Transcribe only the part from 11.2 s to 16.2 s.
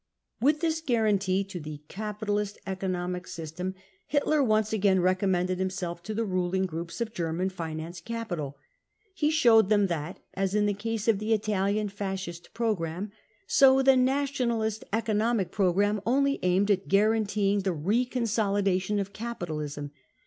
Italian Fascist programme, so the nationalist; economic programme